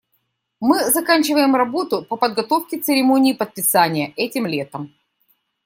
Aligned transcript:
Мы 0.59 0.89
заканчиваем 0.89 1.55
работу 1.55 2.01
по 2.03 2.15
подготовке 2.17 2.79
церемонии 2.79 3.33
подписания 3.33 4.11
этим 4.15 4.47
летом. 4.47 4.91